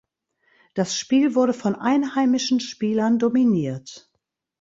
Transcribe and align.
Das 0.73 0.97
Spiel 0.97 1.35
wurde 1.35 1.53
von 1.53 1.75
einheimischen 1.75 2.59
Spielern 2.59 3.19
dominiert. 3.19 4.09